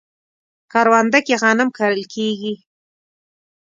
کرونده 0.71 1.19
کې 1.25 1.33
غنم 1.41 1.69
کرل 1.77 2.01
کیږي 2.13 2.53